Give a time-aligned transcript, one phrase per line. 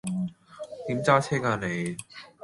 [0.87, 1.95] 點揸車㗎你